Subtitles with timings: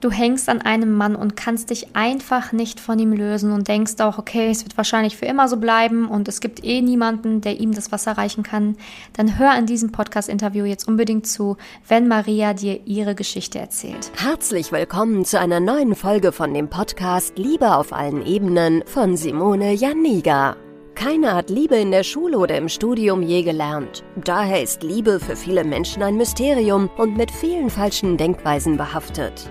[0.00, 3.94] Du hängst an einem Mann und kannst dich einfach nicht von ihm lösen und denkst
[3.98, 7.58] auch, okay, es wird wahrscheinlich für immer so bleiben und es gibt eh niemanden, der
[7.58, 8.76] ihm das Wasser reichen kann,
[9.14, 11.56] dann hör in diesem Podcast-Interview jetzt unbedingt zu,
[11.88, 14.12] wenn Maria dir ihre Geschichte erzählt.
[14.14, 19.72] Herzlich willkommen zu einer neuen Folge von dem Podcast Liebe auf allen Ebenen von Simone
[19.72, 20.54] Janiga.
[20.94, 24.04] Keiner hat Liebe in der Schule oder im Studium je gelernt.
[24.24, 29.50] Daher ist Liebe für viele Menschen ein Mysterium und mit vielen falschen Denkweisen behaftet.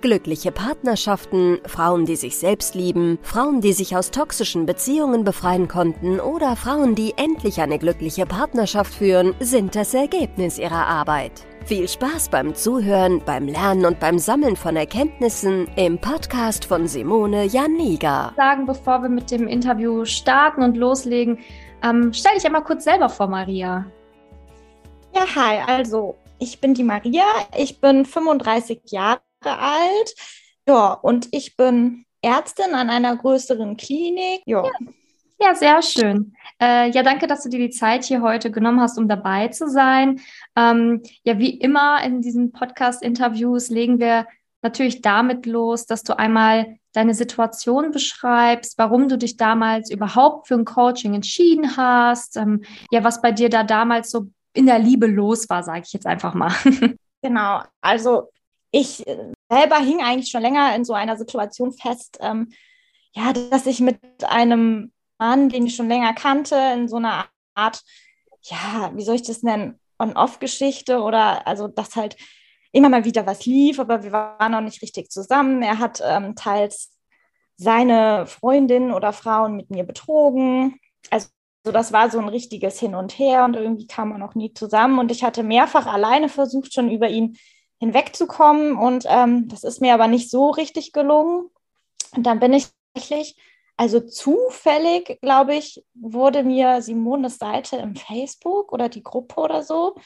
[0.00, 6.20] Glückliche Partnerschaften, Frauen, die sich selbst lieben, Frauen, die sich aus toxischen Beziehungen befreien konnten
[6.20, 11.32] oder Frauen, die endlich eine glückliche Partnerschaft führen, sind das Ergebnis ihrer Arbeit.
[11.66, 17.44] Viel Spaß beim Zuhören, beim Lernen und beim Sammeln von Erkenntnissen im Podcast von Simone
[17.44, 18.32] Janiga.
[18.36, 21.38] Sagen, bevor wir mit dem Interview starten und loslegen,
[21.82, 23.84] ähm, stell dich einmal kurz selber vor, Maria.
[25.14, 30.14] Ja, hi, also ich bin die Maria, ich bin 35 Jahre alt.
[30.68, 34.42] Ja, und ich bin Ärztin an einer größeren Klinik.
[34.46, 34.64] Ja.
[34.64, 34.92] ja.
[35.42, 36.34] Ja, sehr schön.
[36.60, 39.70] Äh, ja, danke, dass du dir die Zeit hier heute genommen hast, um dabei zu
[39.70, 40.20] sein.
[40.54, 44.26] Ähm, ja, wie immer in diesen Podcast-Interviews legen wir
[44.60, 50.56] natürlich damit los, dass du einmal deine Situation beschreibst, warum du dich damals überhaupt für
[50.56, 55.06] ein Coaching entschieden hast, ähm, ja, was bei dir da damals so in der Liebe
[55.06, 56.52] los war, sage ich jetzt einfach mal.
[57.22, 58.30] Genau, also
[58.70, 62.52] ich äh, selber hing eigentlich schon länger in so einer Situation fest, ähm,
[63.14, 67.82] ja, dass ich mit einem Mann, den ich schon länger kannte, in so einer Art,
[68.42, 72.16] ja, wie soll ich das nennen, On-Off-Geschichte oder also, dass halt
[72.72, 75.62] immer mal wieder was lief, aber wir waren noch nicht richtig zusammen.
[75.62, 76.92] Er hat ähm, teils
[77.56, 80.78] seine Freundin oder Frauen mit mir betrogen.
[81.10, 81.28] Also
[81.66, 84.54] so, das war so ein richtiges Hin und Her und irgendwie kam man noch nie
[84.54, 84.98] zusammen.
[84.98, 87.36] Und ich hatte mehrfach alleine versucht, schon über ihn
[87.80, 88.76] hinwegzukommen.
[88.76, 91.50] Und ähm, das ist mir aber nicht so richtig gelungen.
[92.14, 93.36] Und dann bin ich tatsächlich,
[93.76, 99.96] also zufällig, glaube ich, wurde mir Simones Seite im Facebook oder die Gruppe oder so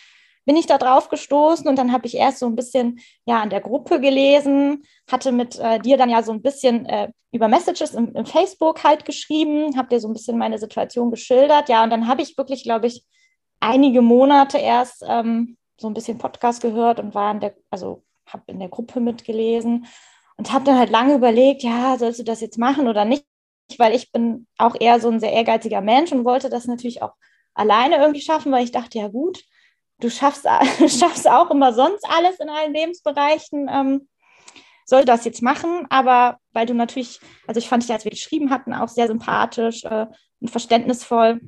[0.44, 3.50] bin ich da drauf gestoßen und dann habe ich erst so ein bisschen ja an
[3.50, 7.94] der Gruppe gelesen, hatte mit äh, dir dann ja so ein bisschen äh, über Messages
[7.94, 11.90] im, im, Facebook halt geschrieben, habe dir so ein bisschen meine Situation geschildert, ja, und
[11.90, 13.04] dann habe ich wirklich, glaube ich,
[13.60, 18.44] einige Monate erst ähm, so ein bisschen Podcast gehört und war in der, also habe
[18.46, 19.86] in der Gruppe mitgelesen
[20.38, 23.26] und habe dann halt lange überlegt, ja, sollst du das jetzt machen oder nicht,
[23.76, 27.12] weil ich bin auch eher so ein sehr ehrgeiziger Mensch und wollte das natürlich auch
[27.52, 29.44] alleine irgendwie schaffen, weil ich dachte, ja gut,
[30.00, 30.44] du schaffst,
[30.78, 33.68] schaffst auch immer sonst alles in allen Lebensbereichen.
[33.70, 34.08] Ähm,
[34.86, 38.50] soll das jetzt machen, aber weil du natürlich, also ich fand dich, als wir geschrieben
[38.50, 40.06] hatten, auch sehr sympathisch äh,
[40.40, 41.40] und verständnisvoll.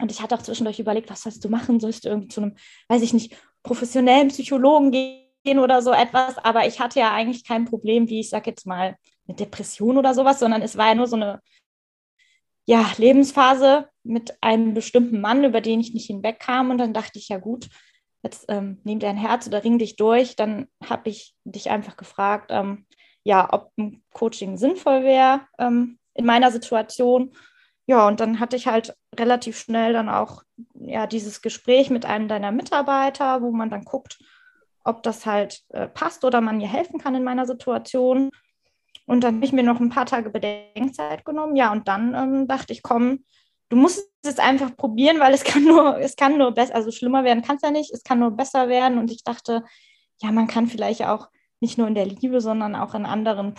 [0.00, 1.78] Und ich hatte auch zwischendurch überlegt, was sollst du machen?
[1.78, 2.56] Sollst du irgendwie zu einem,
[2.88, 6.38] weiß ich nicht, professionellen Psychologen gehen oder so etwas?
[6.38, 10.14] Aber ich hatte ja eigentlich kein Problem, wie ich sag jetzt mal, eine Depression oder
[10.14, 11.40] sowas, sondern es war ja nur so eine
[12.66, 16.70] ja, Lebensphase mit einem bestimmten Mann, über den ich nicht hinwegkam.
[16.70, 17.68] Und dann dachte ich, ja gut,
[18.22, 22.50] jetzt ähm, nimm dein Herz oder ring dich durch, dann habe ich dich einfach gefragt,
[22.50, 22.86] ähm,
[23.24, 27.32] ja, ob ein Coaching sinnvoll wäre ähm, in meiner Situation.
[27.90, 32.28] Ja, und dann hatte ich halt relativ schnell dann auch ja dieses Gespräch mit einem
[32.28, 34.20] deiner Mitarbeiter, wo man dann guckt,
[34.84, 38.30] ob das halt äh, passt oder man mir helfen kann in meiner Situation.
[39.06, 41.56] Und dann habe ich mir noch ein paar Tage Bedenkzeit genommen.
[41.56, 43.24] Ja, und dann ähm, dachte ich, komm,
[43.70, 47.24] du musst es einfach probieren, weil es kann nur, es kann nur besser, also schlimmer
[47.24, 48.98] werden kann es ja nicht, es kann nur besser werden.
[48.98, 49.64] Und ich dachte,
[50.22, 51.28] ja, man kann vielleicht auch
[51.58, 53.56] nicht nur in der Liebe, sondern auch in anderen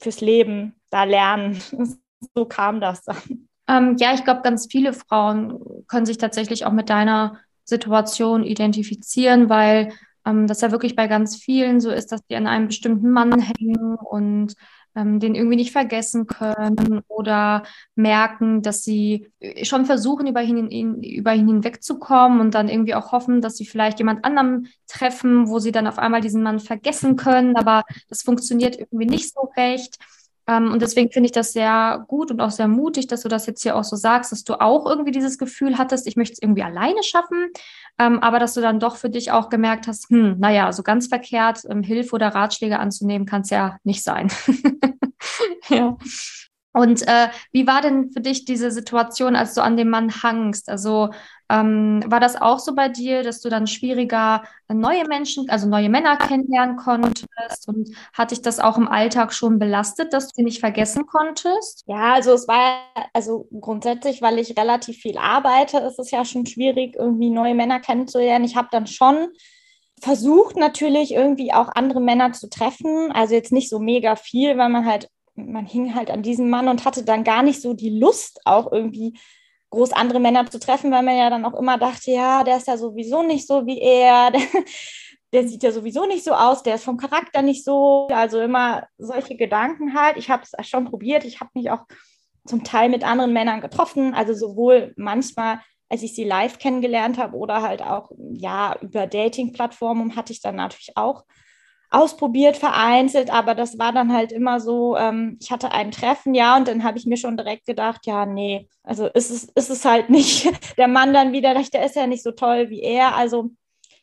[0.00, 1.62] fürs Leben da lernen.
[2.34, 3.48] So kam das dann.
[3.68, 9.48] Ähm, ja, ich glaube, ganz viele Frauen können sich tatsächlich auch mit deiner Situation identifizieren,
[9.48, 9.92] weil
[10.24, 13.38] ähm, das ja wirklich bei ganz vielen so ist, dass die an einem bestimmten Mann
[13.38, 14.54] hängen und
[14.94, 17.62] ähm, den irgendwie nicht vergessen können oder
[17.94, 23.12] merken, dass sie äh, schon versuchen, über ihn, über ihn hinwegzukommen und dann irgendwie auch
[23.12, 27.16] hoffen, dass sie vielleicht jemand anderem treffen, wo sie dann auf einmal diesen Mann vergessen
[27.16, 29.98] können, aber das funktioniert irgendwie nicht so recht.
[30.48, 33.46] Ähm, und deswegen finde ich das sehr gut und auch sehr mutig, dass du das
[33.46, 36.42] jetzt hier auch so sagst, dass du auch irgendwie dieses Gefühl hattest, ich möchte es
[36.42, 37.50] irgendwie alleine schaffen,
[37.98, 41.08] ähm, aber dass du dann doch für dich auch gemerkt hast, hm, naja, so ganz
[41.08, 44.32] verkehrt, ähm, Hilfe oder Ratschläge anzunehmen, kann es ja nicht sein.
[45.68, 45.96] ja.
[46.72, 50.68] Und äh, wie war denn für dich diese Situation, als du an dem Mann hangst?
[50.68, 51.10] Also
[51.50, 55.88] ähm, war das auch so bei dir, dass du dann schwieriger neue Menschen, also neue
[55.88, 57.66] Männer kennenlernen konntest?
[57.66, 61.84] Und hat dich das auch im Alltag schon belastet, dass du sie nicht vergessen konntest?
[61.86, 62.82] Ja, also es war,
[63.14, 67.80] also grundsätzlich, weil ich relativ viel arbeite, ist es ja schon schwierig, irgendwie neue Männer
[67.80, 68.44] kennenzulernen.
[68.44, 69.28] Ich habe dann schon
[70.00, 73.10] versucht natürlich irgendwie auch andere Männer zu treffen.
[73.12, 76.68] Also jetzt nicht so mega viel, weil man halt man hing halt an diesem Mann
[76.68, 79.18] und hatte dann gar nicht so die Lust, auch irgendwie
[79.70, 82.68] groß andere Männer zu treffen, weil man ja dann auch immer dachte, ja, der ist
[82.68, 84.42] ja sowieso nicht so wie er, der,
[85.32, 88.08] der sieht ja sowieso nicht so aus, der ist vom Charakter nicht so.
[88.10, 90.16] Also immer solche Gedanken halt.
[90.16, 91.24] Ich habe es schon probiert.
[91.24, 91.84] Ich habe mich auch
[92.46, 95.60] zum Teil mit anderen Männern getroffen, also sowohl manchmal,
[95.90, 100.56] als ich sie live kennengelernt habe oder halt auch ja über Dating-Plattformen hatte ich dann
[100.56, 101.24] natürlich auch
[101.90, 106.56] ausprobiert, vereinzelt, aber das war dann halt immer so, ähm, ich hatte ein Treffen, ja,
[106.56, 109.84] und dann habe ich mir schon direkt gedacht, ja, nee, also ist es, ist es
[109.84, 113.16] halt nicht der Mann dann wieder, der ist ja nicht so toll wie er.
[113.16, 113.50] Also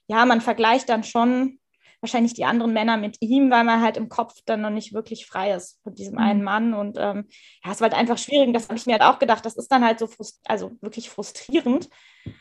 [0.08, 1.60] ja, man vergleicht dann schon
[2.06, 5.26] wahrscheinlich die anderen Männer mit ihm, weil man halt im Kopf dann noch nicht wirklich
[5.26, 6.20] frei ist von diesem mhm.
[6.20, 6.74] einen Mann.
[6.74, 7.26] Und ähm,
[7.64, 8.54] ja, es war halt einfach schwierig.
[8.54, 9.46] Das habe ich mir halt auch gedacht.
[9.46, 10.08] Das ist dann halt so,
[10.46, 11.90] also wirklich frustrierend.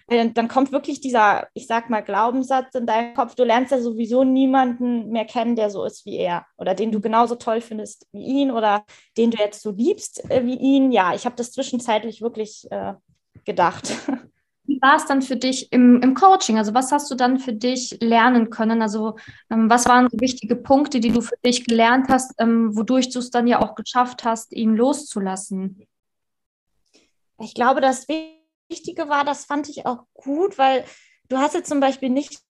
[0.06, 3.34] Weil dann kommt wirklich dieser, ich sag mal, Glaubenssatz in deinem Kopf.
[3.34, 7.00] Du lernst ja sowieso niemanden mehr kennen, der so ist wie er oder den du
[7.00, 8.84] genauso toll findest wie ihn oder
[9.16, 10.92] den du jetzt so liebst äh, wie ihn.
[10.92, 12.94] Ja, ich habe das zwischenzeitlich wirklich äh,
[13.44, 13.92] gedacht.
[14.66, 16.58] Wie war es dann für dich im, im Coaching?
[16.58, 18.80] Also was hast du dann für dich lernen können?
[18.80, 19.16] Also
[19.50, 23.18] ähm, was waren so wichtige Punkte, die du für dich gelernt hast, ähm, wodurch du
[23.18, 25.86] es dann ja auch geschafft hast, ihn loszulassen?
[27.40, 28.06] Ich glaube, das
[28.68, 30.84] Wichtige war, das fand ich auch gut, weil
[31.28, 32.40] du hast jetzt zum Beispiel nicht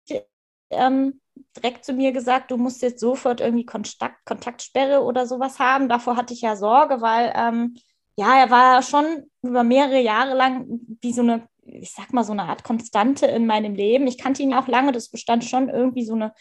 [0.71, 1.21] ähm,
[1.57, 5.89] direkt zu mir gesagt, du musst jetzt sofort irgendwie Kontakt, Kontaktsperre oder sowas haben.
[5.89, 7.75] Davor hatte ich ja Sorge, weil ähm,
[8.17, 10.67] ja, er war schon über mehrere Jahre lang
[11.01, 14.07] wie so eine ich sag mal, so eine Art Konstante in meinem Leben.
[14.07, 16.33] Ich kannte ihn auch lange, das bestand schon irgendwie so eine,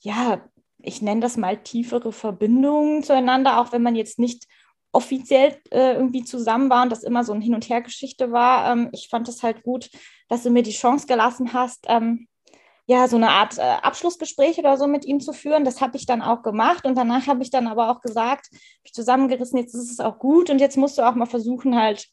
[0.00, 0.42] ja,
[0.78, 4.46] ich nenne das mal tiefere Verbindung zueinander, auch wenn man jetzt nicht
[4.92, 8.72] offiziell äh, irgendwie zusammen war und das immer so ein Hin- und Her-Geschichte war.
[8.72, 9.90] Ähm, ich fand es halt gut,
[10.28, 12.26] dass du mir die Chance gelassen hast, ähm,
[12.86, 15.64] ja, so eine Art äh, Abschlussgespräch oder so mit ihm zu führen.
[15.64, 18.48] Das habe ich dann auch gemacht und danach habe ich dann aber auch gesagt,
[18.82, 22.08] ich zusammengerissen, jetzt ist es auch gut und jetzt musst du auch mal versuchen, halt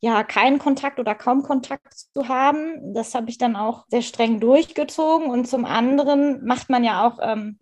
[0.00, 2.94] ja keinen Kontakt oder kaum Kontakt zu haben.
[2.94, 5.30] Das habe ich dann auch sehr streng durchgezogen.
[5.30, 7.58] Und zum anderen macht man ja auch ähm,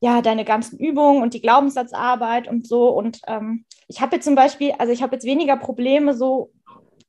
[0.00, 2.88] ja deine ganzen Übungen und die Glaubenssatzarbeit und so.
[2.88, 6.52] Und ähm, ich habe jetzt zum Beispiel, also ich habe jetzt weniger Probleme so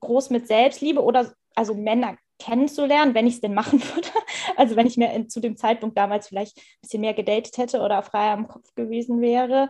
[0.02, 4.10] groß mit Selbstliebe oder also Männer kennenzulernen, wenn ich es denn machen würde.
[4.58, 7.80] Also wenn ich mir in, zu dem Zeitpunkt damals vielleicht ein bisschen mehr gedatet hätte
[7.82, 9.70] oder freier im Kopf gewesen wäre.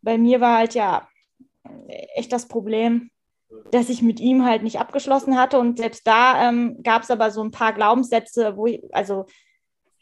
[0.00, 1.06] Bei mir war halt ja
[2.14, 3.10] echt das Problem,
[3.70, 5.58] dass ich mit ihm halt nicht abgeschlossen hatte.
[5.58, 9.26] Und selbst da ähm, gab es aber so ein paar Glaubenssätze, wo ich, also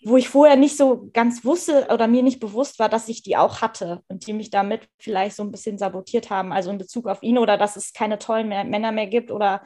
[0.03, 3.37] wo ich vorher nicht so ganz wusste oder mir nicht bewusst war, dass ich die
[3.37, 7.07] auch hatte und die mich damit vielleicht so ein bisschen sabotiert haben, also in Bezug
[7.07, 9.63] auf ihn oder dass es keine tollen mehr, Männer mehr gibt oder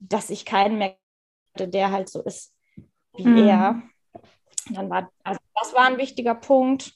[0.00, 0.96] dass ich keinen mehr
[1.54, 2.52] hatte, der halt so ist
[3.16, 3.48] wie mhm.
[3.48, 3.82] er.
[4.70, 6.92] Dann war, also das war ein wichtiger Punkt.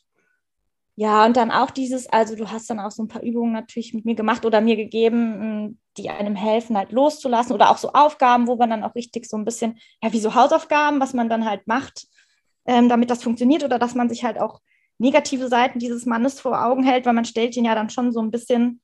[0.95, 3.95] Ja, und dann auch dieses, also du hast dann auch so ein paar Übungen natürlich
[3.95, 8.47] mit mir gemacht oder mir gegeben, die einem helfen, halt loszulassen oder auch so Aufgaben,
[8.47, 11.49] wo man dann auch richtig so ein bisschen, ja, wie so Hausaufgaben, was man dann
[11.49, 12.07] halt macht,
[12.67, 14.61] ähm, damit das funktioniert oder dass man sich halt auch
[14.99, 18.21] negative Seiten dieses Mannes vor Augen hält, weil man stellt ihn ja dann schon so
[18.21, 18.83] ein bisschen,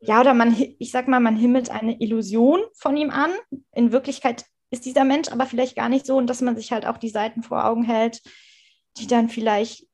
[0.00, 3.30] ja, oder man, ich sag mal, man himmelt eine Illusion von ihm an.
[3.72, 6.86] In Wirklichkeit ist dieser Mensch aber vielleicht gar nicht so und dass man sich halt
[6.86, 8.22] auch die Seiten vor Augen hält,
[8.98, 9.86] die dann vielleicht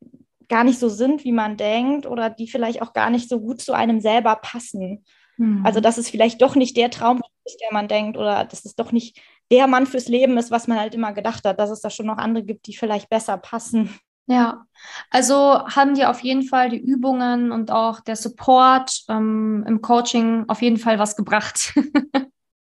[0.48, 3.60] gar nicht so sind, wie man denkt oder die vielleicht auch gar nicht so gut
[3.60, 5.04] zu einem selber passen.
[5.36, 5.64] Mhm.
[5.64, 8.74] Also, dass es vielleicht doch nicht der Traum ist, der man denkt, oder dass es
[8.74, 11.80] doch nicht der Mann fürs Leben ist, was man halt immer gedacht hat, dass es
[11.80, 13.90] da schon noch andere gibt, die vielleicht besser passen.
[14.28, 14.66] Ja,
[15.10, 20.46] also haben dir auf jeden Fall die Übungen und auch der Support ähm, im Coaching
[20.48, 21.74] auf jeden Fall was gebracht.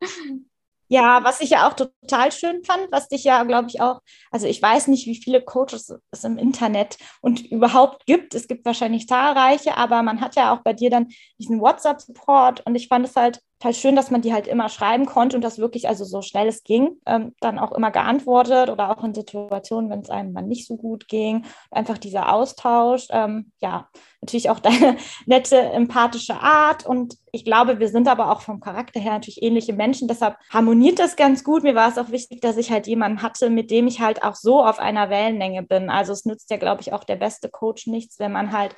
[0.93, 4.01] Ja, was ich ja auch total schön fand, was dich ja, glaube ich, auch,
[4.33, 8.35] also ich weiß nicht, wie viele Coaches es im Internet und überhaupt gibt.
[8.35, 11.07] Es gibt wahrscheinlich zahlreiche, aber man hat ja auch bei dir dann
[11.39, 15.05] diesen WhatsApp-Support und ich fand es halt total schön, dass man die halt immer schreiben
[15.05, 18.91] konnte und das wirklich, also so schnell es ging, ähm, dann auch immer geantwortet oder
[18.91, 21.45] auch in Situationen, wenn es einem mal nicht so gut ging.
[21.71, 23.09] Einfach dieser Austausch.
[23.11, 23.89] Ähm, ja,
[24.23, 28.99] natürlich auch deine nette, empathische Art und ich glaube, wir sind aber auch vom Charakter
[28.99, 31.63] her natürlich ähnliche Menschen, deshalb harmoniert das ganz gut.
[31.63, 34.37] Mir war es auch wichtig, dass ich halt jemanden hatte, mit dem ich halt auch
[34.37, 35.91] so auf einer Wellenlänge bin.
[35.91, 38.75] Also es nützt ja, glaube ich, auch der beste Coach nichts, wenn man halt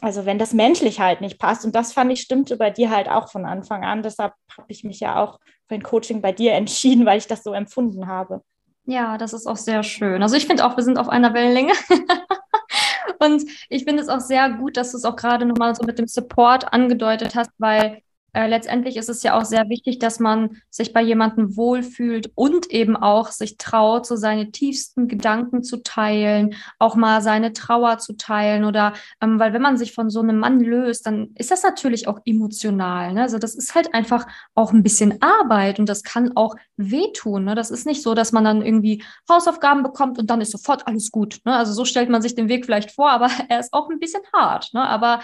[0.00, 1.64] also wenn das menschlich halt nicht passt.
[1.64, 4.02] Und das fand ich stimmte bei dir halt auch von Anfang an.
[4.02, 7.42] Deshalb habe ich mich ja auch für ein Coaching bei dir entschieden, weil ich das
[7.42, 8.42] so empfunden habe.
[8.84, 10.22] Ja, das ist auch sehr schön.
[10.22, 11.72] Also ich finde auch, wir sind auf einer Wellenlänge.
[13.18, 15.98] Und ich finde es auch sehr gut, dass du es auch gerade nochmal so mit
[15.98, 18.00] dem Support angedeutet hast, weil
[18.32, 22.70] äh, letztendlich ist es ja auch sehr wichtig, dass man sich bei jemandem wohlfühlt und
[22.70, 28.16] eben auch sich traut, so seine tiefsten Gedanken zu teilen, auch mal seine Trauer zu
[28.16, 31.62] teilen oder, ähm, weil wenn man sich von so einem Mann löst, dann ist das
[31.62, 33.12] natürlich auch emotional.
[33.14, 33.22] Ne?
[33.22, 37.44] Also das ist halt einfach auch ein bisschen Arbeit und das kann auch wehtun.
[37.44, 37.54] Ne?
[37.54, 41.10] Das ist nicht so, dass man dann irgendwie Hausaufgaben bekommt und dann ist sofort alles
[41.10, 41.40] gut.
[41.44, 41.54] Ne?
[41.54, 44.22] Also so stellt man sich den Weg vielleicht vor, aber er ist auch ein bisschen
[44.32, 44.70] hart.
[44.72, 44.82] Ne?
[44.82, 45.20] Aber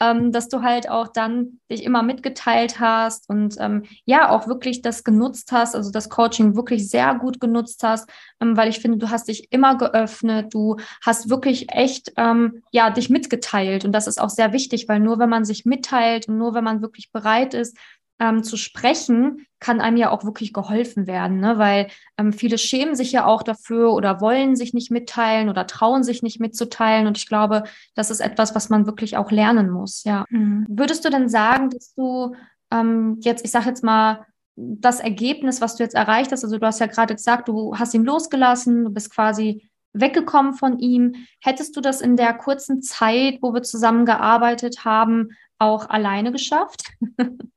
[0.00, 4.82] ähm, dass du halt auch dann dich immer mitgeteilt hast und ähm, ja, auch wirklich
[4.82, 8.08] das genutzt hast, also das Coaching wirklich sehr gut genutzt hast,
[8.40, 12.90] ähm, weil ich finde, du hast dich immer geöffnet, du hast wirklich echt, ähm, ja,
[12.90, 16.36] dich mitgeteilt und das ist auch sehr wichtig, weil nur wenn man sich mitteilt und
[16.38, 17.76] nur wenn man wirklich bereit ist,
[18.18, 21.58] ähm, zu sprechen, kann einem ja auch wirklich geholfen werden, ne?
[21.58, 26.02] weil ähm, viele schämen sich ja auch dafür oder wollen sich nicht mitteilen oder trauen
[26.02, 27.06] sich nicht mitzuteilen.
[27.06, 30.04] Und ich glaube, das ist etwas, was man wirklich auch lernen muss.
[30.04, 30.24] Ja.
[30.30, 30.66] Mhm.
[30.68, 32.34] Würdest du denn sagen, dass du
[32.70, 36.66] ähm, jetzt, ich sage jetzt mal, das Ergebnis, was du jetzt erreicht hast, also du
[36.66, 41.14] hast ja gerade gesagt, du hast ihn losgelassen, du bist quasi weggekommen von ihm.
[41.40, 46.84] Hättest du das in der kurzen Zeit, wo wir zusammengearbeitet haben, auch alleine geschafft?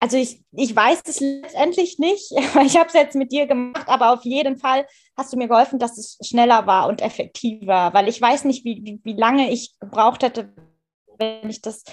[0.00, 2.32] Also ich, ich weiß es letztendlich nicht.
[2.64, 5.78] Ich habe es jetzt mit dir gemacht, aber auf jeden Fall hast du mir geholfen,
[5.78, 9.78] dass es schneller war und effektiver, weil ich weiß nicht, wie, wie, wie lange ich
[9.78, 10.52] gebraucht hätte,
[11.18, 11.84] wenn ich das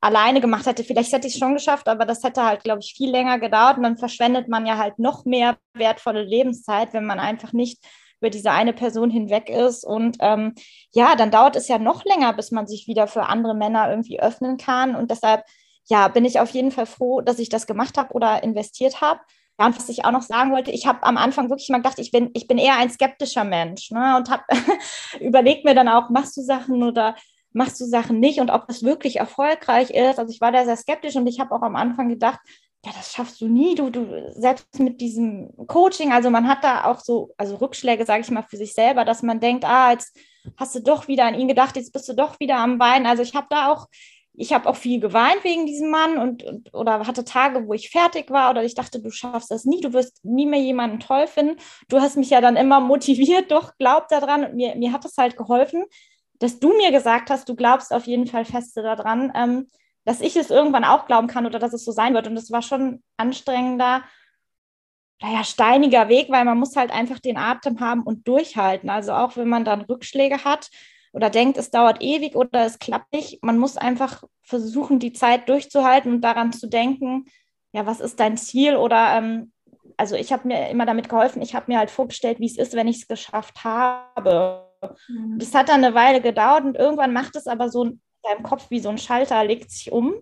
[0.00, 0.84] alleine gemacht hätte.
[0.84, 3.78] Vielleicht hätte ich es schon geschafft, aber das hätte halt, glaube ich, viel länger gedauert
[3.78, 7.84] und dann verschwendet man ja halt noch mehr wertvolle Lebenszeit, wenn man einfach nicht
[8.20, 9.84] über diese eine Person hinweg ist.
[9.84, 10.54] Und ähm,
[10.92, 14.20] ja, dann dauert es ja noch länger, bis man sich wieder für andere Männer irgendwie
[14.20, 14.94] öffnen kann.
[14.94, 15.42] Und deshalb
[15.88, 19.20] ja, bin ich auf jeden Fall froh, dass ich das gemacht habe oder investiert habe.
[19.58, 21.98] Ja, und was ich auch noch sagen wollte, ich habe am Anfang wirklich mal gedacht,
[21.98, 24.16] ich bin, ich bin eher ein skeptischer Mensch ne?
[24.16, 24.42] und habe
[25.20, 27.16] überlegt mir dann auch, machst du Sachen oder
[27.52, 30.18] machst du Sachen nicht und ob das wirklich erfolgreich ist.
[30.18, 32.38] Also ich war da sehr skeptisch und ich habe auch am Anfang gedacht,
[32.84, 36.84] ja, das schaffst du nie, du, du selbst mit diesem Coaching, also man hat da
[36.84, 40.16] auch so, also Rückschläge, sage ich mal, für sich selber, dass man denkt, ah, jetzt
[40.56, 43.06] hast du doch wieder an ihn gedacht, jetzt bist du doch wieder am Weinen.
[43.06, 43.88] Also ich habe da auch
[44.36, 47.90] ich habe auch viel geweint wegen diesem Mann und, und, oder hatte Tage, wo ich
[47.90, 51.26] fertig war oder ich dachte, du schaffst das nie, du wirst nie mehr jemanden toll
[51.26, 51.58] finden.
[51.88, 55.16] Du hast mich ja dann immer motiviert, doch glaub daran und mir, mir hat es
[55.16, 55.84] halt geholfen,
[56.38, 59.70] dass du mir gesagt hast, du glaubst auf jeden Fall feste daran, ähm,
[60.04, 62.26] dass ich es irgendwann auch glauben kann oder dass es so sein wird.
[62.28, 64.04] Und das war schon anstrengender,
[65.22, 68.90] naja, steiniger Weg, weil man muss halt einfach den Atem haben und durchhalten.
[68.90, 70.68] Also auch wenn man dann Rückschläge hat,
[71.16, 73.42] oder denkt, es dauert ewig oder es klappt nicht.
[73.42, 77.24] Man muss einfach versuchen, die Zeit durchzuhalten und daran zu denken,
[77.72, 78.76] ja, was ist dein Ziel?
[78.76, 79.50] Oder ähm,
[79.96, 82.74] also ich habe mir immer damit geholfen, ich habe mir halt vorgestellt, wie es ist,
[82.74, 84.68] wenn ich es geschafft habe.
[85.08, 85.38] Mhm.
[85.38, 88.66] Das hat dann eine Weile gedauert und irgendwann macht es aber so in deinem Kopf
[88.68, 90.12] wie so ein Schalter, legt sich um.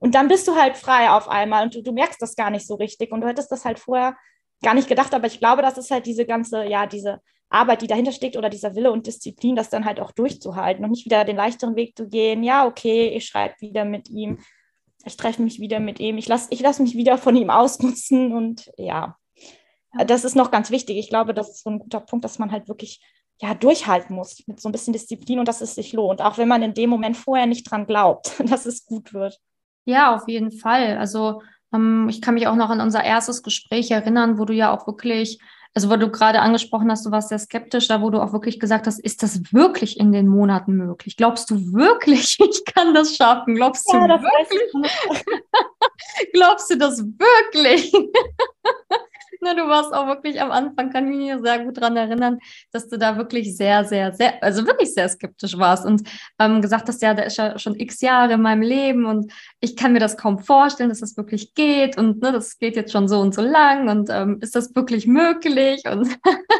[0.00, 2.66] Und dann bist du halt frei auf einmal und du, du merkst das gar nicht
[2.66, 3.12] so richtig.
[3.12, 4.16] Und du hättest das halt vorher
[4.62, 7.86] gar nicht gedacht, aber ich glaube, das ist halt diese ganze, ja, diese Arbeit, die
[7.86, 11.24] dahinter steckt oder dieser Wille und Disziplin, das dann halt auch durchzuhalten und nicht wieder
[11.24, 12.44] den leichteren Weg zu gehen.
[12.44, 14.38] Ja, okay, ich schreibe wieder mit ihm,
[15.04, 18.32] ich treffe mich wieder mit ihm, ich lasse ich lass mich wieder von ihm ausnutzen
[18.32, 19.16] und ja,
[20.06, 20.96] das ist noch ganz wichtig.
[20.98, 23.00] Ich glaube, das ist so ein guter Punkt, dass man halt wirklich
[23.40, 26.48] ja, durchhalten muss mit so ein bisschen Disziplin und dass es sich lohnt, auch wenn
[26.48, 29.40] man in dem Moment vorher nicht dran glaubt, dass es gut wird.
[29.86, 30.98] Ja, auf jeden Fall.
[30.98, 31.40] Also
[31.72, 35.40] ich kann mich auch noch an unser erstes Gespräch erinnern, wo du ja auch wirklich
[35.74, 38.58] also wo du gerade angesprochen hast, du warst sehr skeptisch, da wo du auch wirklich
[38.58, 41.16] gesagt hast, ist das wirklich in den Monaten möglich?
[41.16, 43.54] Glaubst du wirklich, ich kann das schaffen?
[43.54, 44.92] Glaubst du ja, wirklich?
[46.32, 47.92] Glaubst du das wirklich?
[49.42, 52.38] Ne, du warst auch wirklich am Anfang, kann ich mich sehr gut daran erinnern,
[52.72, 56.02] dass du da wirklich sehr, sehr, sehr, also wirklich sehr skeptisch warst und
[56.38, 59.76] ähm, gesagt hast, ja, der ist ja schon x Jahre in meinem Leben und ich
[59.76, 63.08] kann mir das kaum vorstellen, dass das wirklich geht und ne, das geht jetzt schon
[63.08, 65.84] so und so lang und ähm, ist das wirklich möglich?
[65.90, 66.08] Und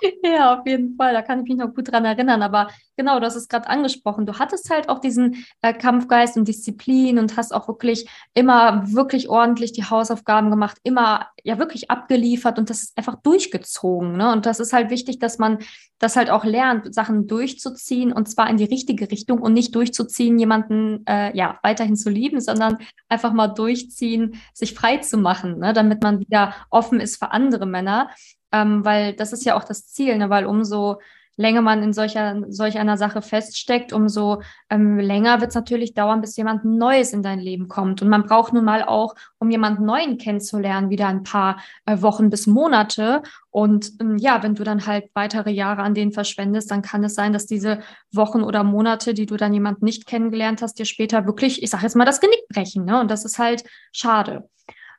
[0.22, 2.42] ja, auf jeden Fall, da kann ich mich noch gut dran erinnern.
[2.42, 4.26] Aber genau, du hast es gerade angesprochen.
[4.26, 9.28] Du hattest halt auch diesen äh, Kampfgeist und Disziplin und hast auch wirklich immer wirklich
[9.28, 14.16] ordentlich die Hausaufgaben gemacht, immer ja wirklich abgeliefert und das ist einfach durchgezogen.
[14.16, 14.32] Ne?
[14.32, 15.58] Und das ist halt wichtig, dass man
[15.98, 20.38] das halt auch lernt, Sachen durchzuziehen und zwar in die richtige Richtung und nicht durchzuziehen,
[20.38, 25.72] jemanden äh, ja weiterhin zu lieben, sondern einfach mal durchziehen, sich frei zu machen, ne?
[25.72, 28.10] damit man wieder offen ist für andere Männer.
[28.56, 30.30] Ähm, weil das ist ja auch das Ziel, ne?
[30.30, 30.98] weil umso
[31.38, 36.22] länger man in solcher, solch einer Sache feststeckt, umso ähm, länger wird es natürlich dauern,
[36.22, 38.00] bis jemand Neues in dein Leben kommt.
[38.00, 42.30] Und man braucht nun mal auch, um jemanden Neuen kennenzulernen, wieder ein paar äh, Wochen
[42.30, 43.22] bis Monate.
[43.50, 47.14] Und ähm, ja, wenn du dann halt weitere Jahre an denen verschwendest, dann kann es
[47.14, 47.80] sein, dass diese
[48.12, 51.82] Wochen oder Monate, die du dann jemand nicht kennengelernt hast, dir später wirklich, ich sage
[51.82, 52.86] jetzt mal, das Genick brechen.
[52.86, 52.98] Ne?
[52.98, 54.48] Und das ist halt schade.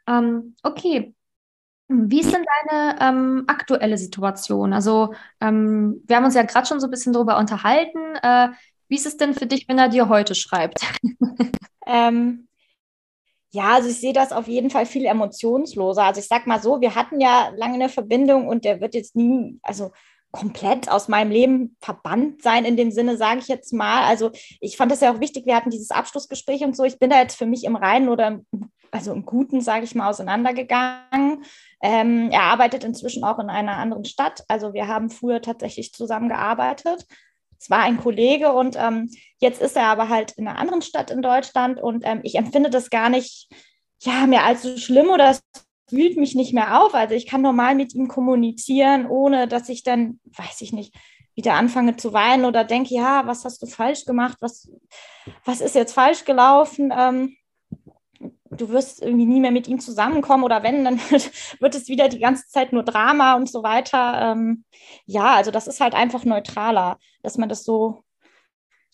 [0.07, 1.15] Ähm, okay,
[1.88, 4.74] wie ist denn deine ähm, aktuelle Situation?
[4.74, 8.15] Also ähm, wir haben uns ja gerade schon so ein bisschen darüber unterhalten.
[8.22, 8.50] Äh,
[8.89, 10.79] wie ist es denn für dich, wenn er dir heute schreibt?
[11.88, 12.48] ähm,
[13.51, 16.03] ja, also ich sehe das auf jeden Fall viel emotionsloser.
[16.03, 19.15] Also ich sag mal so, wir hatten ja lange eine Verbindung und der wird jetzt
[19.15, 19.91] nie, also
[20.32, 24.03] komplett aus meinem Leben verbannt sein in dem Sinne, sage ich jetzt mal.
[24.03, 26.84] Also ich fand das ja auch wichtig, wir hatten dieses Abschlussgespräch und so.
[26.84, 28.46] Ich bin da jetzt für mich im Reinen oder im,
[28.91, 31.44] also im Guten, sage ich mal, auseinandergegangen.
[31.82, 34.44] Ähm, er arbeitet inzwischen auch in einer anderen Stadt.
[34.48, 37.06] Also wir haben früher tatsächlich zusammengearbeitet.
[37.60, 41.10] Es war ein Kollege und ähm, jetzt ist er aber halt in einer anderen Stadt
[41.10, 43.50] in Deutschland und ähm, ich empfinde das gar nicht
[44.01, 45.41] ja, mehr allzu schlimm oder es
[45.89, 46.94] wühlt mich nicht mehr auf.
[46.94, 50.94] Also ich kann normal mit ihm kommunizieren, ohne dass ich dann, weiß ich nicht,
[51.36, 54.38] wieder anfange zu weinen oder denke, ja, was hast du falsch gemacht?
[54.41, 54.70] Was,
[55.46, 56.91] was ist jetzt falsch gelaufen?
[56.96, 57.38] Ähm,
[58.51, 61.00] du wirst irgendwie nie mehr mit ihm zusammenkommen oder wenn, dann
[61.60, 64.32] wird, es wieder die ganze Zeit nur Drama und so weiter.
[64.32, 64.66] Ähm,
[65.06, 68.04] ja, also das ist halt einfach neutraler, dass man das so,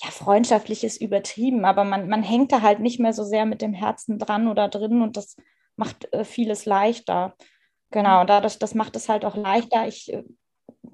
[0.02, 3.62] ja, freundschaftlich ist übertrieben, aber man, man hängt da halt nicht mehr so sehr mit
[3.62, 5.36] dem Herzen dran oder drin und das
[5.76, 7.36] macht äh, vieles leichter.
[7.92, 9.88] Genau, und dadurch, das macht es halt auch leichter.
[9.88, 10.24] Ich, äh,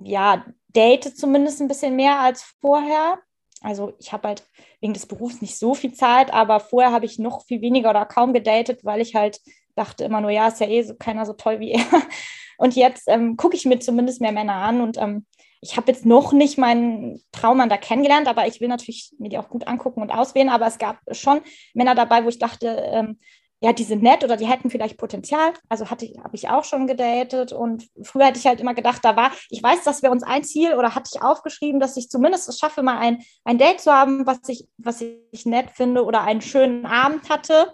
[0.04, 3.20] ja, date zumindest ein bisschen mehr als vorher.
[3.62, 4.44] Also ich habe halt
[4.80, 8.06] wegen des Berufs nicht so viel Zeit, aber vorher habe ich noch viel weniger oder
[8.06, 9.40] kaum gedatet, weil ich halt
[9.76, 11.82] dachte immer nur, ja, ist ja eh so, keiner so toll wie er.
[12.58, 15.26] Und jetzt ähm, gucke ich mir zumindest mehr Männer an und ähm,
[15.62, 19.38] ich habe jetzt noch nicht meinen Traummann da kennengelernt, aber ich will natürlich mir die
[19.38, 20.50] auch gut angucken und auswählen.
[20.50, 21.42] Aber es gab schon
[21.74, 23.20] Männer dabei, wo ich dachte, ähm,
[23.62, 25.54] ja, die sind nett oder die hätten vielleicht Potenzial.
[25.68, 29.18] Also hatte habe ich auch schon gedatet und früher hätte ich halt immer gedacht, da
[29.18, 32.48] war, ich weiß, dass wir uns ein Ziel oder hatte ich aufgeschrieben, dass ich zumindest
[32.48, 36.22] es schaffe, mal ein, ein Date zu haben, was ich, was ich nett finde oder
[36.22, 37.74] einen schönen Abend hatte.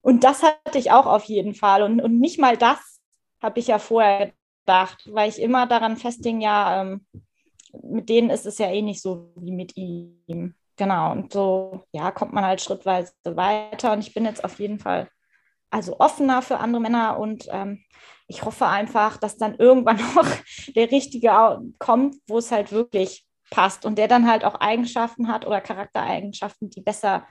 [0.00, 1.82] Und das hatte ich auch auf jeden Fall.
[1.82, 3.00] Und, und nicht mal das
[3.42, 4.32] habe ich ja vorher
[4.64, 7.06] gedacht, weil ich immer daran festhing, ja, ähm,
[7.82, 10.54] mit denen ist es ja eh nicht so wie mit ihm.
[10.76, 11.12] Genau.
[11.12, 13.92] Und so, ja, kommt man halt schrittweise weiter.
[13.92, 15.08] Und ich bin jetzt auf jeden Fall
[15.70, 17.84] also offener für andere Männer und ähm,
[18.28, 20.28] ich hoffe einfach, dass dann irgendwann noch
[20.74, 25.46] der Richtige kommt, wo es halt wirklich passt und der dann halt auch Eigenschaften hat
[25.46, 27.26] oder Charaktereigenschaften, die besser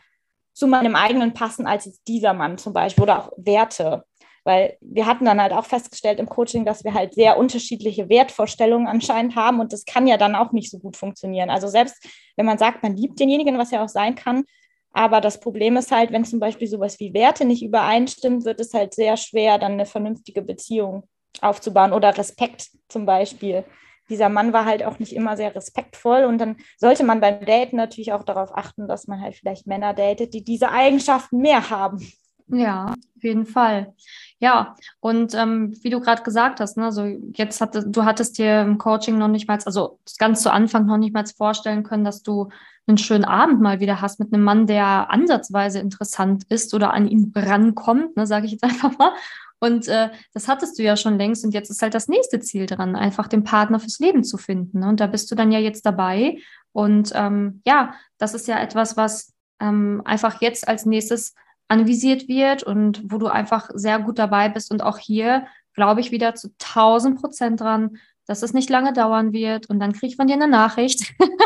[0.53, 4.05] zu meinem eigenen passen als dieser Mann zum Beispiel oder auch Werte.
[4.45, 8.87] Weil wir hatten dann halt auch festgestellt im Coaching, dass wir halt sehr unterschiedliche Wertvorstellungen
[8.87, 11.49] anscheinend haben und das kann ja dann auch nicht so gut funktionieren.
[11.49, 14.45] Also selbst wenn man sagt, man liebt denjenigen, was ja auch sein kann,
[14.95, 18.73] aber das Problem ist halt, wenn zum Beispiel sowas wie Werte nicht übereinstimmt, wird es
[18.73, 21.03] halt sehr schwer, dann eine vernünftige Beziehung
[21.41, 23.65] aufzubauen oder Respekt zum Beispiel.
[24.09, 27.75] Dieser Mann war halt auch nicht immer sehr respektvoll und dann sollte man beim Daten
[27.75, 31.99] natürlich auch darauf achten, dass man halt vielleicht Männer datet, die diese Eigenschaften mehr haben.
[32.47, 33.93] Ja, auf jeden Fall.
[34.39, 37.03] Ja, und ähm, wie du gerade gesagt hast, ne, so
[37.33, 40.97] jetzt hatte, du hattest dir im Coaching noch nicht mal, also ganz zu Anfang noch
[40.97, 42.49] nicht mal vorstellen können, dass du
[42.87, 47.07] einen schönen Abend mal wieder hast mit einem Mann, der ansatzweise interessant ist oder an
[47.07, 49.11] ihm rankommt, ne, sage ich jetzt einfach mal.
[49.59, 52.65] Und äh, das hattest du ja schon längst und jetzt ist halt das nächste Ziel
[52.65, 54.79] dran, einfach den Partner fürs Leben zu finden.
[54.79, 54.89] Ne?
[54.89, 56.37] Und da bist du dann ja jetzt dabei.
[56.73, 61.33] Und ähm, ja, das ist ja etwas, was ähm, einfach jetzt als nächstes
[61.67, 64.71] anvisiert wird und wo du einfach sehr gut dabei bist.
[64.71, 69.33] Und auch hier glaube ich wieder zu 1000 Prozent dran, dass es nicht lange dauern
[69.33, 69.67] wird.
[69.67, 71.13] Und dann kriege ich von dir eine Nachricht.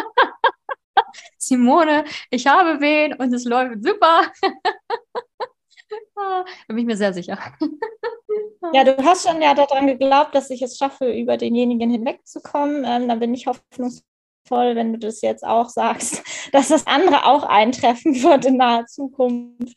[1.49, 4.31] Simone, ich habe wen und es läuft super.
[6.15, 7.39] da bin ich mir sehr sicher.
[8.73, 12.85] ja, du hast schon ja daran geglaubt, dass ich es schaffe, über denjenigen hinwegzukommen.
[12.85, 17.43] Ähm, dann bin ich hoffnungsvoll, wenn du das jetzt auch sagst, dass das andere auch
[17.43, 19.75] eintreffen wird in naher Zukunft.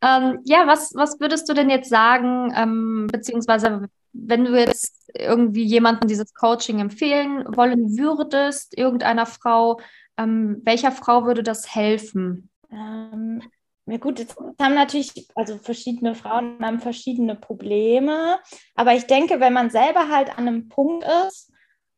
[0.00, 5.64] Ähm, ja, was, was würdest du denn jetzt sagen, ähm, beziehungsweise wenn du jetzt irgendwie
[5.64, 9.78] jemanden dieses Coaching empfehlen wollen würdest, irgendeiner Frau,
[10.18, 12.50] ähm, welcher Frau würde das helfen?
[12.70, 13.42] Ähm,
[13.86, 18.38] ja gut, jetzt haben natürlich, also verschiedene Frauen haben verschiedene Probleme,
[18.74, 21.52] aber ich denke, wenn man selber halt an einem Punkt ist,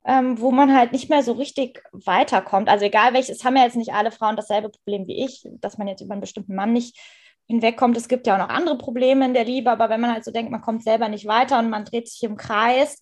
[0.07, 3.77] ähm, wo man halt nicht mehr so richtig weiterkommt, also egal welches, haben ja jetzt
[3.77, 6.99] nicht alle Frauen dasselbe Problem wie ich, dass man jetzt über einen bestimmten Mann nicht
[7.47, 7.97] hinwegkommt.
[7.97, 10.31] Es gibt ja auch noch andere Probleme in der Liebe, aber wenn man halt so
[10.31, 13.01] denkt, man kommt selber nicht weiter und man dreht sich im Kreis,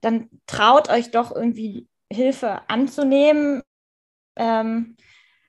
[0.00, 3.62] dann traut euch doch irgendwie Hilfe anzunehmen.
[4.38, 4.96] Ähm,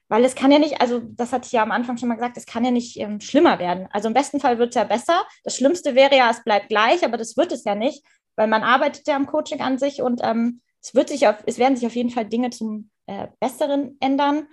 [0.09, 2.35] weil es kann ja nicht, also das hatte ich ja am Anfang schon mal gesagt,
[2.35, 3.87] es kann ja nicht ähm, schlimmer werden.
[3.91, 5.23] Also im besten Fall wird es ja besser.
[5.43, 8.03] Das Schlimmste wäre ja, es bleibt gleich, aber das wird es ja nicht,
[8.35, 11.59] weil man arbeitet ja am Coaching an sich und ähm, es wird sich auf, es
[11.59, 14.47] werden sich auf jeden Fall Dinge zum äh, Besseren ändern.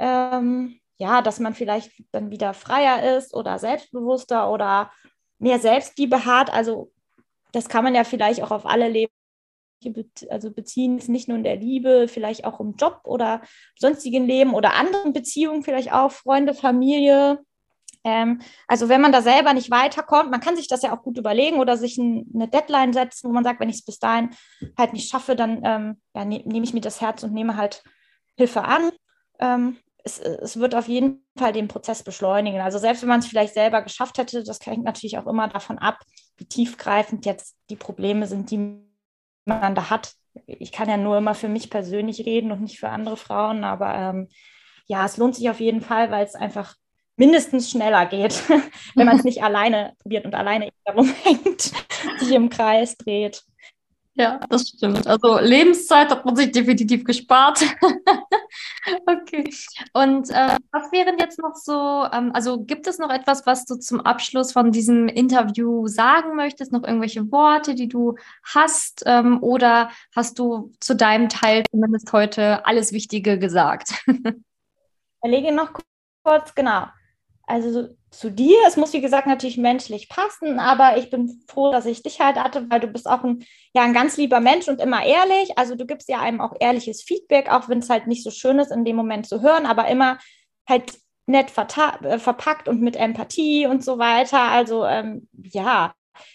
[0.00, 4.90] Ähm, ja, dass man vielleicht dann wieder freier ist oder selbstbewusster oder
[5.38, 6.52] mehr Selbstliebe hat.
[6.52, 6.90] Also
[7.52, 9.12] das kann man ja vielleicht auch auf alle Leben
[10.30, 13.42] also beziehen es nicht nur in der Liebe, vielleicht auch im Job oder
[13.78, 17.40] sonstigen Leben oder anderen Beziehungen, vielleicht auch Freunde, Familie.
[18.04, 21.18] Ähm, also wenn man da selber nicht weiterkommt, man kann sich das ja auch gut
[21.18, 24.30] überlegen oder sich ein, eine Deadline setzen, wo man sagt, wenn ich es bis dahin
[24.76, 27.82] halt nicht schaffe, dann ähm, ja, ne, nehme ich mir das Herz und nehme halt
[28.36, 28.90] Hilfe an.
[29.40, 32.60] Ähm, es, es, wird auf jeden Fall den Prozess beschleunigen.
[32.60, 35.78] Also selbst wenn man es vielleicht selber geschafft hätte, das hängt natürlich auch immer davon
[35.78, 35.98] ab,
[36.36, 38.87] wie tiefgreifend jetzt die Probleme sind, die
[39.48, 40.14] man da hat.
[40.46, 43.94] Ich kann ja nur immer für mich persönlich reden und nicht für andere Frauen, aber
[43.94, 44.28] ähm,
[44.86, 46.76] ja, es lohnt sich auf jeden Fall, weil es einfach
[47.16, 48.42] mindestens schneller geht,
[48.94, 51.72] wenn man es nicht alleine probiert und alleine darum hängt,
[52.18, 53.42] sich im Kreis dreht.
[54.18, 55.06] Ja, das stimmt.
[55.06, 57.60] Also Lebenszeit hat man sich definitiv gespart.
[59.06, 59.48] okay.
[59.92, 63.76] Und äh, was wären jetzt noch so, ähm, also gibt es noch etwas, was du
[63.76, 66.72] zum Abschluss von diesem Interview sagen möchtest?
[66.72, 69.04] Noch irgendwelche Worte, die du hast?
[69.06, 74.04] Ähm, oder hast du zu deinem Teil zumindest heute alles Wichtige gesagt?
[75.20, 75.74] Erlege noch
[76.24, 76.86] kurz, genau.
[77.46, 78.56] Also zu dir.
[78.66, 82.36] Es muss, wie gesagt, natürlich menschlich passen, aber ich bin froh, dass ich dich halt
[82.36, 83.44] hatte, weil du bist auch ein,
[83.74, 85.56] ja, ein ganz lieber Mensch und immer ehrlich.
[85.56, 88.58] Also du gibst ja einem auch ehrliches Feedback, auch wenn es halt nicht so schön
[88.58, 90.18] ist, in dem Moment zu hören, aber immer
[90.68, 94.40] halt nett äh, verpackt und mit Empathie und so weiter.
[94.40, 95.92] Also ähm, ja,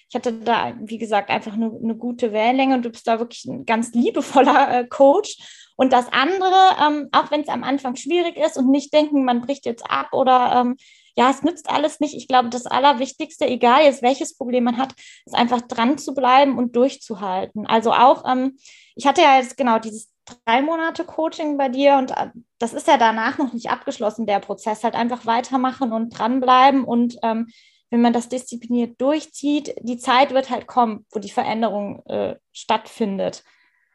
[0.08, 3.46] ich hatte da, wie gesagt, einfach eine, eine, gute Wellenlänge und du bist da wirklich
[3.46, 5.38] ein ganz liebevoller äh, Coach.
[5.76, 6.54] Und das andere,
[6.86, 10.14] ähm, auch wenn es am Anfang schwierig ist und nicht denken, man bricht jetzt ab
[10.14, 10.78] oder ähm,
[11.16, 12.16] ja, es nützt alles nicht.
[12.16, 14.94] Ich glaube, das Allerwichtigste, egal jetzt welches Problem man hat,
[15.26, 17.68] ist einfach dran zu bleiben und durchzuhalten.
[17.68, 18.58] Also auch, ähm,
[18.96, 22.88] ich hatte ja jetzt genau dieses drei Monate Coaching bei dir und äh, das ist
[22.88, 24.84] ja danach noch nicht abgeschlossen, der Prozess.
[24.84, 27.48] Halt einfach weitermachen und dranbleiben und ähm,
[27.90, 33.44] wenn man das diszipliniert durchzieht, die Zeit wird halt kommen, wo die Veränderung äh, stattfindet.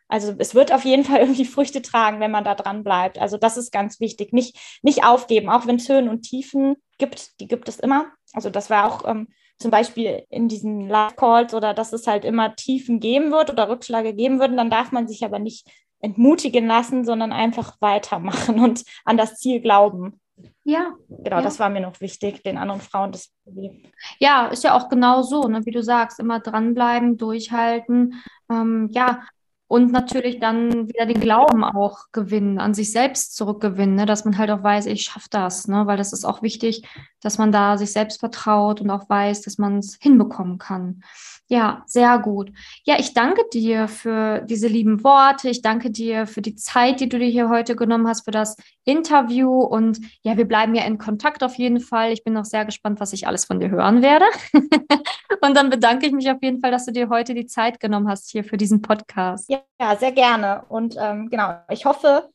[0.09, 3.18] Also es wird auf jeden Fall irgendwie Früchte tragen, wenn man da dran bleibt.
[3.18, 4.33] Also das ist ganz wichtig.
[4.33, 8.07] Nicht, nicht aufgeben, auch wenn es Höhen und Tiefen gibt, die gibt es immer.
[8.33, 12.55] Also das war auch ähm, zum Beispiel in diesen Live-Calls oder dass es halt immer
[12.57, 15.68] Tiefen geben wird oder Rückschläge geben würden, dann darf man sich aber nicht
[16.01, 20.21] entmutigen lassen, sondern einfach weitermachen und an das Ziel glauben.
[20.62, 20.92] Ja.
[21.09, 21.42] Genau, ja.
[21.42, 23.33] das war mir noch wichtig, den anderen Frauen das
[24.21, 25.64] Ja, ist ja auch genau so, ne?
[25.64, 28.14] wie du sagst, immer dranbleiben, durchhalten.
[28.49, 29.23] Ähm, ja,
[29.68, 34.07] und natürlich dann wieder den Glauben auch gewinnen, an sich selbst zurückgewinnen, ne?
[34.07, 35.87] dass man halt auch weiß, ich schaffe das, ne?
[35.87, 36.88] weil das ist auch wichtig,
[37.20, 41.02] dass man da sich selbst vertraut und auch weiß, dass man es hinbekommen kann.
[41.51, 42.53] Ja, sehr gut.
[42.85, 45.49] Ja, ich danke dir für diese lieben Worte.
[45.49, 48.55] Ich danke dir für die Zeit, die du dir hier heute genommen hast für das
[48.85, 49.63] Interview.
[49.63, 52.13] Und ja, wir bleiben ja in Kontakt auf jeden Fall.
[52.13, 54.27] Ich bin noch sehr gespannt, was ich alles von dir hören werde.
[55.41, 58.09] und dann bedanke ich mich auf jeden Fall, dass du dir heute die Zeit genommen
[58.09, 59.49] hast hier für diesen Podcast.
[59.49, 60.65] Ja, sehr gerne.
[60.69, 62.29] Und ähm, genau, ich hoffe,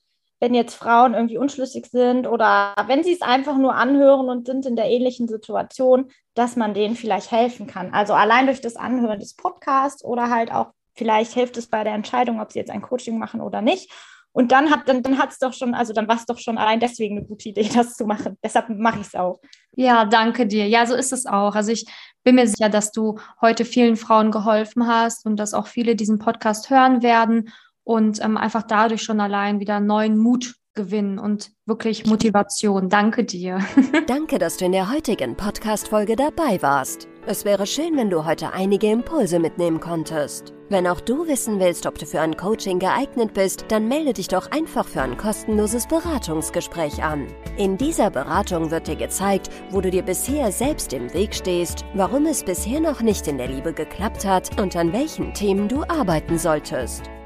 [0.43, 4.65] wenn jetzt Frauen irgendwie unschlüssig sind oder wenn sie es einfach nur anhören und sind
[4.65, 7.93] in der ähnlichen Situation, dass man denen vielleicht helfen kann.
[7.93, 11.93] Also allein durch das Anhören des Podcasts oder halt auch vielleicht hilft es bei der
[11.93, 13.89] Entscheidung, ob sie jetzt ein Coaching machen oder nicht.
[14.33, 16.81] Und dann hat dann, dann es doch schon, also dann war es doch schon allein
[16.81, 18.37] deswegen eine gute Idee, das zu machen.
[18.43, 19.39] Deshalb mache ich es auch.
[19.77, 20.67] Ja, danke dir.
[20.67, 21.55] Ja, so ist es auch.
[21.55, 21.85] Also ich
[22.25, 26.19] bin mir sicher, dass du heute vielen Frauen geholfen hast und dass auch viele diesen
[26.19, 27.49] Podcast hören werden
[27.83, 32.89] und ähm, einfach dadurch schon allein wieder neuen Mut gewinnen und wirklich Motivation.
[32.89, 33.59] Danke dir.
[34.07, 37.07] Danke, dass du in der heutigen Podcast-Folge dabei warst.
[37.25, 40.53] Es wäre schön, wenn du heute einige Impulse mitnehmen konntest.
[40.69, 44.27] Wenn auch du wissen willst, ob du für ein Coaching geeignet bist, dann melde dich
[44.27, 47.27] doch einfach für ein kostenloses Beratungsgespräch an.
[47.57, 52.25] In dieser Beratung wird dir gezeigt, wo du dir bisher selbst im Weg stehst, warum
[52.25, 56.37] es bisher noch nicht in der Liebe geklappt hat und an welchen Themen du arbeiten
[56.37, 57.03] solltest.